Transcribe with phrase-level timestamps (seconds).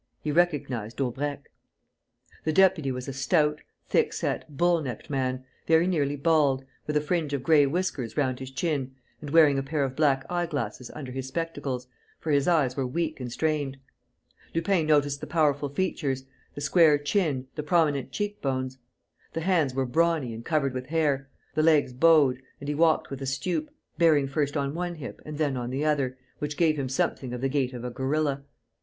[0.19, 1.51] He recognized Daubrecq.
[2.43, 7.33] The deputy was a stout, thickset, bull necked man, very nearly bald, with a fringe
[7.33, 11.11] of gray whiskers round his chin and wearing a pair of black eye glasses under
[11.11, 11.85] his spectacles,
[12.19, 13.77] for his eyes were weak and strained.
[14.55, 16.25] Lupin noticed the powerful features,
[16.55, 18.79] the square chin, the prominent cheek bones.
[19.33, 23.21] The hands were brawny and covered with hair, the legs bowed; and he walked with
[23.21, 26.89] a stoop, bearing first on one hip and then on the other, which gave him
[26.89, 28.41] something of the gait of a gorilla.